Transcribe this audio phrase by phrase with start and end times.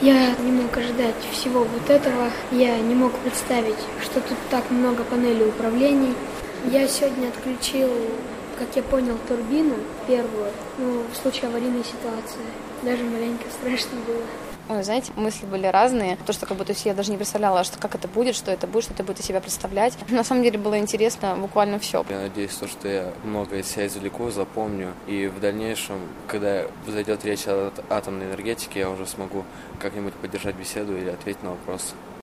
[0.00, 2.30] Я не мог ожидать всего вот этого.
[2.52, 6.14] Я не мог представить, что тут так много панелей управлений.
[6.72, 7.90] Я сегодня отключил,
[8.58, 9.74] как я понял, турбину
[10.06, 12.46] первую, ну, в случае аварийной ситуации.
[12.82, 14.22] Даже маленько страшно было.
[14.68, 16.16] Ой, знаете, мысли были разные.
[16.26, 18.84] То, что как будто я даже не представляла, что как это будет, что это будет,
[18.84, 19.96] что это будет из себя представлять.
[20.10, 22.04] На самом деле было интересно буквально все.
[22.08, 24.92] Я надеюсь, то, что я много из себя извлеку, запомню.
[25.06, 29.44] И в дальнейшем, когда зайдет речь о атомной энергетике, я уже смогу
[29.80, 31.94] как-нибудь поддержать беседу или ответить на вопросы.